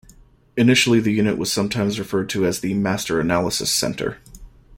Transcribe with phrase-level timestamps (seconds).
[0.57, 4.17] Initially the unit was sometimes referred to as the Master Analysis Center.